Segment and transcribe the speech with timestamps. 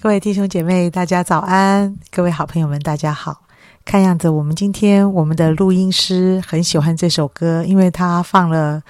[0.00, 1.98] 各位弟兄姐妹，大家早安！
[2.12, 3.42] 各位好朋友们，大家好。
[3.84, 8.80] 看样子，我们今天我们的录音师很喜欢这首歌，因为他放了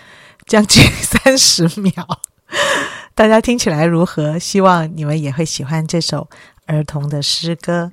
[0.44, 1.92] 将近 三十秒。
[3.14, 4.38] 大家听起来如何？
[4.38, 6.28] 希望你们也会喜欢这首
[6.66, 7.90] 儿童的诗歌。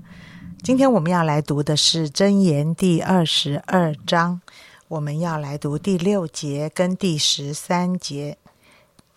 [0.61, 4.41] 今天我们要来读的是《箴言》第二十二章，
[4.89, 8.37] 我们要来读第六节跟第十三节。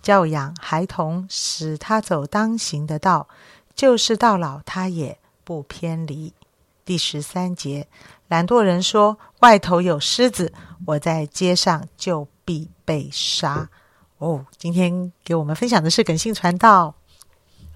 [0.00, 3.26] 教养孩童，使他走当行的道，
[3.78, 6.32] 就是到老他也不偏离。
[6.84, 7.86] 第十三节，
[8.26, 10.52] 懒惰人说：“外头有狮子，
[10.84, 13.70] 我在街上就必被杀。”
[14.18, 16.92] 哦，今天给我们分享的是耿信传道。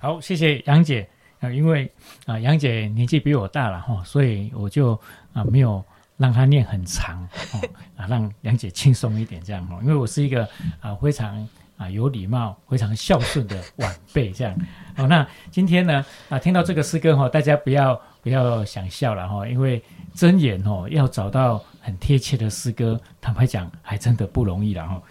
[0.00, 1.08] 好，谢谢杨姐
[1.38, 1.88] 啊，因为
[2.26, 5.00] 啊杨姐年纪比我大了哈，所以我就
[5.32, 5.84] 啊没有
[6.16, 7.60] 让她念很长哦
[7.96, 10.48] 啊，让杨姐轻松一点这样哈，因为我是一个
[10.80, 11.48] 啊非常。
[11.82, 14.54] 啊，有礼貌、非常孝顺的晚辈，这样。
[14.96, 19.82] 好，那今天呢，啊，听到这个诗歌哈，大家不要不要想笑了哈，因为
[20.14, 25.02] 真言哦，要找到很贴切的诗歌，坦白讲，还真的不容易了哈。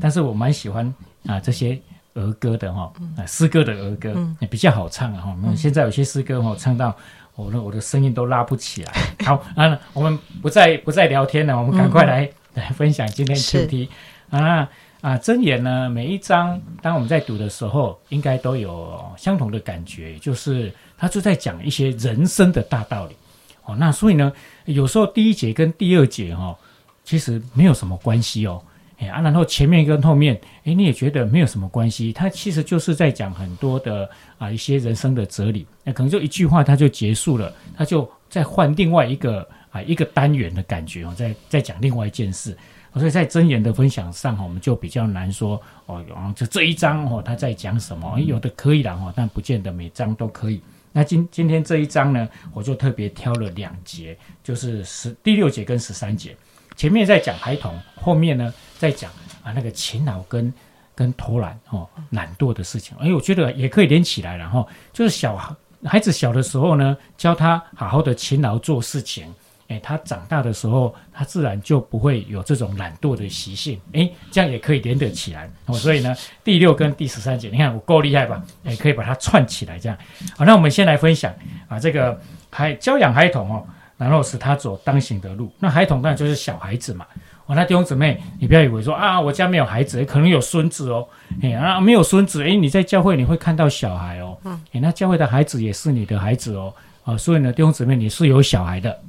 [0.00, 0.94] 但是我蛮喜欢
[1.26, 1.76] 啊这些
[2.14, 5.36] 儿歌的哈，啊诗歌的儿歌也比较好唱哈。
[5.56, 6.94] 现在有些诗歌哈，唱到
[7.34, 8.92] 我的我的声音都拉不起来。
[9.24, 13.88] 好啊，我们不再不再聊天了，我们赶快来来分享今天主题
[14.30, 14.68] 啊。
[15.00, 23.16] 啊，箴言呢，每一章当我们在读的时候，应该都有相同的感觉，就是他就在讲一些人生的大道理。
[23.64, 24.30] 哦，那所以呢，
[24.66, 26.54] 有时候第一节跟第二节哈，
[27.02, 28.62] 其实没有什么关系哦。
[28.98, 32.12] 哎啊，然后前面跟后面，哎，你也觉得没有什么关系。
[32.12, 34.06] 他其实就是在讲很多的
[34.36, 35.66] 啊一些人生的哲理。
[35.82, 42.54] 那可能就一句话，他就结束了，他就再换另外一个啊一个单元的感觉哦，再再讲另外一件事。
[42.94, 48.18] 所以在真言的分享上哈，我们就比较难说哦，就这一章哦，他在讲什么？
[48.18, 50.60] 有的可以了哈，但不见得每章都可以。
[50.92, 56.36] 那今今天这一章呢，我就特别挑了两节，就是十第六节跟十三节。
[56.74, 59.08] 前面在讲孩童，后面呢在讲
[59.44, 60.52] 啊那个勤劳跟
[60.94, 62.96] 跟偷懒哦懒惰的事情。
[62.98, 64.66] 哎，我觉得也可以连起来了哈。
[64.92, 65.36] 就是小
[65.84, 69.32] 孩子小的时候呢，教他好好的勤劳做事情。
[69.70, 73.80] 哎，他长大的时候，他自然就不会有这种懒惰的习性。
[73.92, 75.48] 哎，这样也可以连得起来。
[75.66, 78.42] 哦，所以呢，第六跟第十三节，你看我够厉害吧？
[78.64, 79.96] 哎，可以把它串起来，这样。
[80.36, 81.32] 好，那我们先来分享
[81.68, 82.20] 啊，这个
[82.50, 83.64] 孩教养孩童哦，
[83.96, 85.52] 然后使他走当行的路。
[85.60, 87.06] 那孩童当然就是小孩子嘛。
[87.46, 91.06] 哦，那弟兄姊妹，你不要以为说啊，我家没有孩子，可能有孙子哦。
[91.42, 94.36] 哎啊，没有孙子，哎，你在教会你会看到小孩哦。
[94.44, 94.60] 嗯。
[94.72, 96.74] 哎，那教会的孩子也是你的孩子哦。
[97.04, 99.00] 啊，所以呢，弟兄姊妹，你是有小孩的。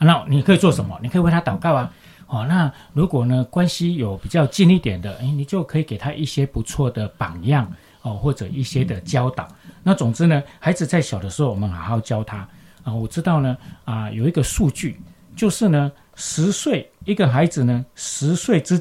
[0.00, 0.98] 那你可以做什么？
[1.02, 1.92] 你可以为他祷告啊！
[2.26, 7.70] 哦，那如果呢关系有比较近一点的，哎，你就可以给他一些不错的榜样
[8.02, 9.48] 哦，或者一些的教导。
[9.82, 12.48] 那总之呢，孩子在小的时候，我们好好教他
[12.84, 12.94] 啊。
[12.94, 15.00] 我知道呢，啊，有一个数据，
[15.34, 18.80] 就是呢，十岁一个孩子呢，十岁之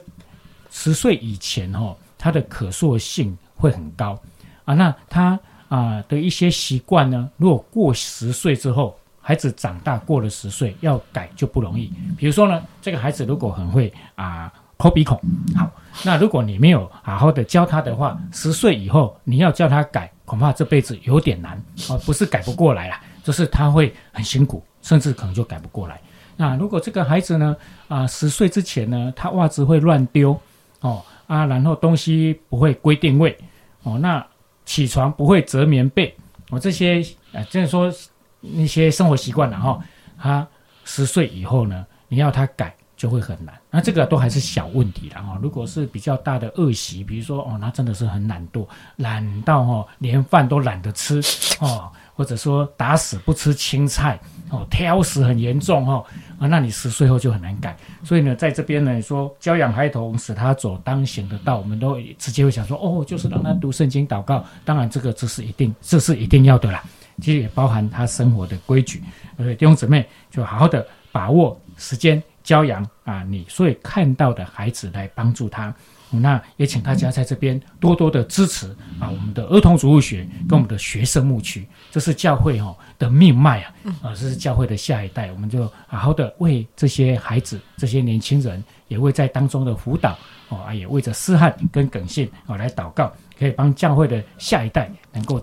[0.69, 4.17] 十岁以前哦，他的可塑性会很高
[4.63, 4.75] 啊。
[4.75, 8.95] 那他啊的一些习惯呢，如果过十岁之后，
[9.29, 11.93] 孩子长大过了十岁，要改就不容易。
[12.17, 15.21] 比如说呢，这个孩子如果很会啊抠鼻孔，
[15.55, 15.71] 好，
[16.03, 21.51] 那如果你没有好好的教他的话，十岁以后你要教他改，恐怕这辈子有点难
[21.87, 21.93] 啊。
[22.07, 26.01] 不是改不过来啦，就是他会很辛苦，甚至可能就改不过来。
[26.35, 27.55] 那如果这个孩子呢
[27.87, 30.35] 啊十岁之前呢，他袜子会乱丢
[30.79, 33.37] 哦啊，然后东西不会归定位
[33.83, 34.25] 哦，那
[34.65, 36.11] 起床不会折棉被
[36.49, 36.99] 哦，这些
[37.31, 37.93] 啊就是说。
[38.41, 39.79] 那些生活习惯了哈，
[40.17, 40.47] 他
[40.85, 43.53] 十岁以后呢，你要他改就会很难。
[43.71, 45.37] 那这个都还是小问题了哈。
[45.41, 51.21] 如果是比较大的恶习，比如说哦，那真的是很懒惰，懒到哈连饭都懒得吃
[51.59, 54.19] 哦，或者说打死不吃青菜
[54.49, 56.03] 哦，挑食很严重哈，
[56.39, 57.77] 那你十岁后就很难改。
[58.03, 64.43] 所以呢，在这边呢说教养孩童，使他走当行的道，我们都直接会想说哦，就是让他读圣经祷告。
[64.65, 66.83] 当然，这个这是一定，这是一定要的啦。
[67.19, 69.03] 其实也包含他生活的规矩，
[69.37, 75.73] 所以弟兄姊妹就好好的把握时间教养啊，你所以看到的孩子来帮助他。
[76.11, 90.17] 那也请大家在这边多多的支持啊，我们的儿童主物学跟我们的学生牧区，这是教会哈的命脉啊，啊，这是教会的下一代，我们就好好的为这些孩子、这些年轻人，也为在当中的辅导
[90.47, 95.39] 哦，啊，也为着思汉跟耿信哦来祷告，可以帮教会的下一代能够。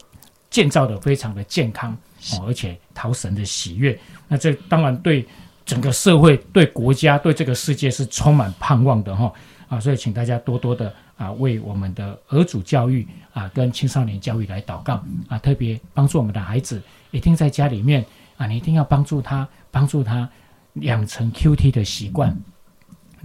[0.50, 1.93] 建造的非常的健康
[2.32, 3.98] 哦，而且讨神的喜悦，
[4.28, 5.26] 那这当然对
[5.64, 9.32] 整个社会、对国家、对这个世界是充满盼望的哈
[9.69, 9.81] 啊！
[9.81, 18.04] 所以请大家多多的啊为我们的儿主教育啊跟青少年教育来祷告啊，特别帮助我们的孩子，一定在家里面
[18.37, 20.28] 啊，你一定要帮助他，帮助他
[20.75, 22.37] 养成 QT 的习惯。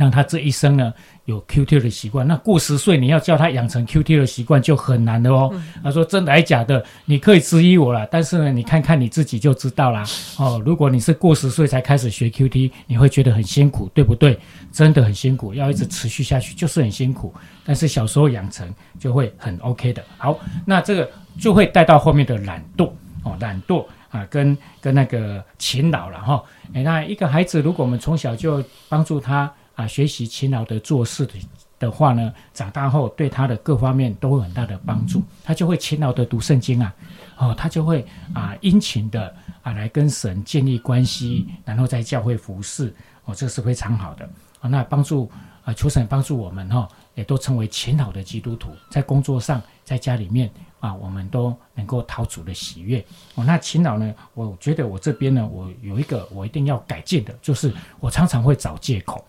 [0.02, 0.92] 让他这一生呢
[1.26, 5.54] 有 Q T 的习惯，那过十岁你要叫他养成 Q T 的习惯就很难的哦。
[5.84, 6.84] 他说真的还假的？
[7.06, 10.04] 你可以质疑我了，但是呢，你看看你自己就知道啦。
[10.40, 14.40] 哦，如果你是过十岁才开始学 Q T，你会觉得很辛苦，对不对？
[14.72, 17.32] 真的很辛苦，要一直持续下去就是很辛苦。
[17.64, 18.68] 但是小时候养成
[18.98, 20.04] 就会很 OK 的。
[20.18, 21.08] 好，那这个
[21.40, 22.90] 就会带到后面的懒惰
[23.22, 26.44] 哦，懒惰啊，跟跟那个勤劳了哈。
[26.74, 29.52] 哎，那一个孩子，如果我们从小就帮助他。
[29.82, 31.34] 啊，学习勤劳的做事的
[31.80, 35.24] 的话呢，长大后对他的各方面都会很大的帮助。
[35.44, 36.94] 他就会勤劳的读圣经啊，
[37.38, 38.06] 哦，他就会
[38.36, 42.94] 啊殷勤的啊来跟神建立关系，然后在教会服侍，
[43.26, 44.30] 哦，这是非常好的
[44.60, 44.70] 啊。
[44.70, 45.32] 那帮助
[45.64, 50.48] 啊，求神帮助我们哈，也都成为勤劳的基督徒，在工作上，在家里面
[50.80, 53.04] 啊，我们都能够讨主的喜悦。
[53.34, 59.26] 哦，那勤劳呢，我觉得我这边呢，我有一个我一定要改进的，就是我常常会找借口。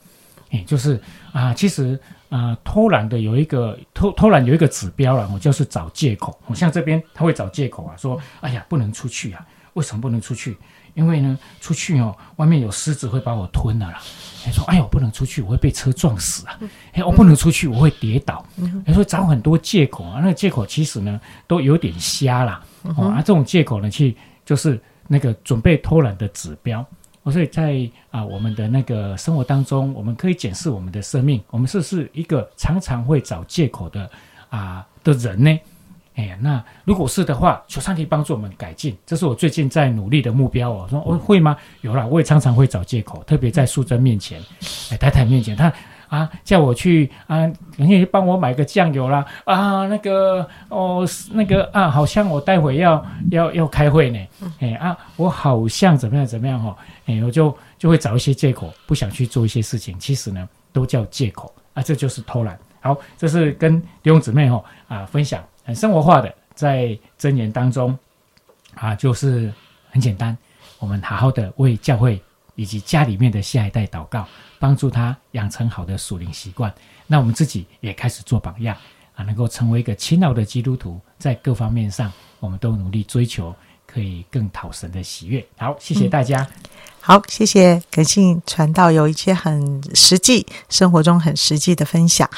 [0.52, 1.00] 哎，就是
[1.32, 6.38] 啊，其实啊，偷懒的有一个偷偷懒有一个指标了，我就是找借口。
[6.46, 10.56] 我像这边他会找借口啊，说哎呀不能出去啊，为什么不能出去？
[10.94, 13.98] 因为呢，出去哦，外面有狮子会把我吞了啦。
[14.44, 16.58] 他说哎呦，不能出去，我会被车撞死啊。
[16.92, 18.44] 哎，我不能出去，我会跌倒。
[18.84, 22.62] 他说找很多借口啊，那个借口其实呢都有点瞎啦。
[22.94, 24.14] 哦，啊，这种借口呢，去
[24.44, 24.78] 就是
[25.08, 26.86] 那个准备偷懒的指标。
[27.30, 34.10] 所以在啊，我们的那个生活当中，我们可以检视我们的生命，我们是不是一个常常会找借口的
[34.48, 35.60] 啊的人呢？
[36.14, 40.86] 哎呀，那如果是的话，求上帝帮助我们改进，这是我最近在努力的目标哦。
[40.90, 41.56] 说哦会吗？
[41.80, 44.40] 有了，我也常常会找借口，特别在素贞面前，
[44.90, 45.72] 哎，太太面前，他。
[46.12, 47.38] 啊，叫我去啊，
[47.78, 49.24] 人家帮我买个酱油啦。
[49.46, 54.18] 啊，那个哦，那个啊，好像我待会要要要开会呢。
[54.60, 56.76] 哎啊，我好像怎么样怎么样哈？
[57.06, 59.98] 哎，我就就会找一些借口，不想去做一些事情。
[59.98, 62.58] 其实呢，都叫借口啊，这就是偷懒。
[62.82, 67.98] 好，这是跟弟兄姊妹哈啊分享很生活化的，在箴言当中
[68.74, 69.50] 啊，就是
[69.90, 70.36] 很简单，
[70.78, 72.20] 我们好好的为教会
[72.54, 74.26] 以及家里面的下一代祷告。
[74.58, 76.72] 帮助他养成好的属灵习惯，
[77.08, 78.76] 那我们自己也开始做榜样
[79.16, 83.52] 啊，能够成为一个勤劳的基督徒，在各方面上，我们都努力追求，
[83.84, 85.44] 可以更讨神的喜悦。
[85.56, 86.46] 好，谢谢大家。
[87.00, 92.30] 好，谢谢耿信传道有一些很实际生活中很实际的分享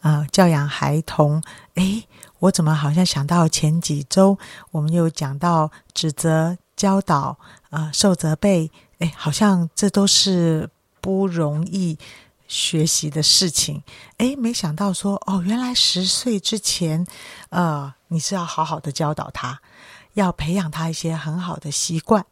[0.00, 1.42] 啊，教养孩童。
[1.74, 2.04] 诶，
[2.38, 4.38] 我怎么好像想到前几周
[4.70, 7.36] 我们有讲到指责、教导
[7.70, 8.70] 啊、受责备，
[9.02, 10.70] 哎，好像这都是。
[11.02, 11.98] 不容易
[12.46, 13.82] 学习的事情，
[14.18, 17.04] 哎，没想到说哦，原来十岁之前，
[17.50, 19.60] 呃，你是要好好的教导他，
[20.14, 22.24] 要培养他一些很好的习惯。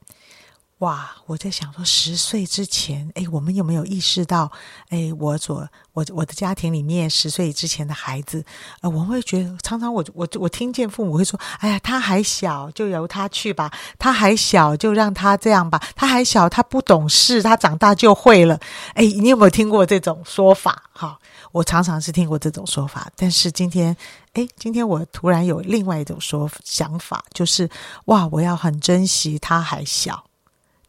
[0.81, 1.11] 哇！
[1.27, 4.51] 我在想说，十岁之前，哎，我们有没有意识到，
[4.89, 8.43] 哎，我所我我的家庭里面十岁之前的孩子，
[8.81, 18.59] 呃，我会觉得常常我我我听见父母会说，哎呀，他还小，就由他去吧；他还小，就让他这样吧；他还小，他不懂事，他长大就会了。
[18.95, 20.85] 哎，你有没有听过这种说法？
[20.93, 21.19] 哈，
[21.53, 23.95] 我常常是听过这种说法，但是今天，
[24.33, 27.69] 哎，今天我突然有另外一种说想法，就是
[28.07, 30.25] 哇，我要很珍惜他还小。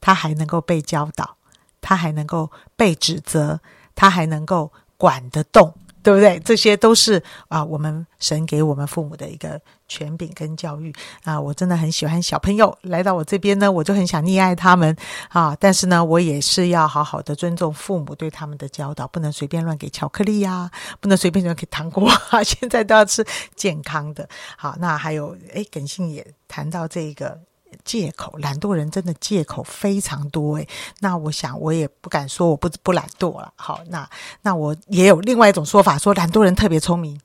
[0.02, 1.38] 他还能够被教导，
[1.80, 3.60] 他还能够被指责，
[3.96, 6.40] 他还能够管得动，对不对？
[6.40, 10.92] 这些都是啊，我们神给我们父母的一个权柄跟教育
[11.24, 11.40] 啊。
[11.40, 14.96] 我真的很喜欢小朋友来到我这边呢，我就很想溺爱他们
[15.30, 15.56] 啊。
[15.60, 22.42] 但是呢，我也是要好好的尊重父母对他们的教导，不能随便乱给巧克力呀，不能随便乱给糖果啊。
[22.44, 23.24] 现在都要吃
[23.56, 24.28] 健康的。
[24.58, 27.40] 好，那还有，哎，耿信也谈到这个。
[27.84, 30.68] 借口，懒惰人真的借口非常多诶。
[31.00, 33.52] 那我想，我也不敢说我不不懒惰了。
[33.56, 34.10] 好，那
[34.42, 37.20] 那我也有另外一种说法，说懒惰人特别聪明，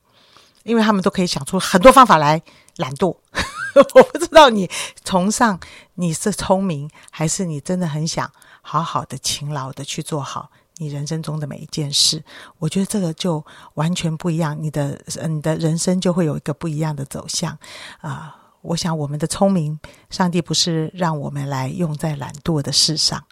[0.63, 2.41] 因为他们都可以想出很多方法来
[2.77, 3.15] 懒惰。
[3.93, 4.67] 我不知道你
[5.05, 5.59] 崇尚
[5.95, 12.23] 你是聪明，还是你真的很想好好的、勤劳的去做好你人生中的每一件事。
[12.57, 17.55] 我觉得这个就完全不一样，你的你的人生就会有一个不一样的走向
[18.01, 18.36] 啊。
[18.61, 23.23] 我想，我们的聪明，上帝不是让我们来用在懒惰的事上。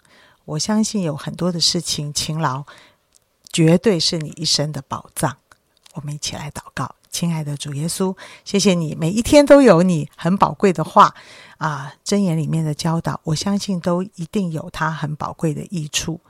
[0.44, 2.64] 我相信有很多的事情，勤劳
[3.52, 5.36] 绝对是你一生的宝藏。
[5.94, 11.14] 我们一起来祷告，亲爱的主耶稣，谢谢你每一天都有你很宝贵的话
[11.58, 16.20] 啊，箴言里面的教导，我相信都一定有它很宝贵的益处。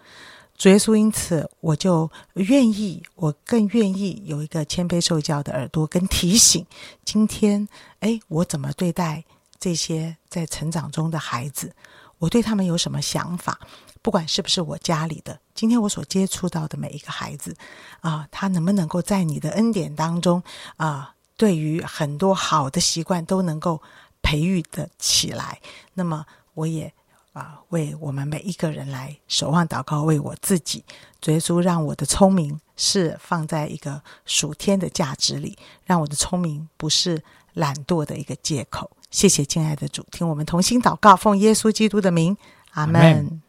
[0.56, 6.64] 主耶稣，因此我就愿意，我更愿意有一个谦卑受教的耳朵，跟提醒。
[7.04, 7.68] 今天，
[8.00, 9.24] 哎，我怎么对待
[9.60, 11.74] 这些在成长中的孩子？
[12.18, 13.60] 我对他们有什么想法？
[14.00, 17.54] 不管是不是我家里的，今天我所接触到的每一个孩子，
[18.00, 20.42] 啊，他能不能够在你的恩典当中
[20.76, 23.82] 啊，对于很多好的习惯都能够
[24.22, 25.60] 培育的起来？
[25.92, 26.94] 那么，我也
[27.36, 30.82] 啊，为我们每一个人来守望祷告，为我自己，
[31.20, 38.90] 主耶稣让我的聪明是放在一个属天的价值里，让我的聪明不是懒惰的一个借口。
[39.10, 42.34] 谢谢，亲爱的主，听我们同心祷告，奉耶稣基督的名，
[42.70, 43.42] 阿门。